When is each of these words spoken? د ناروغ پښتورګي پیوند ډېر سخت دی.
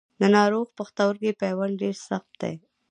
د 0.19 0.21
ناروغ 0.35 0.67
پښتورګي 0.77 1.31
پیوند 1.41 1.73
ډېر 1.81 1.95
سخت 2.07 2.31
دی. 2.41 2.55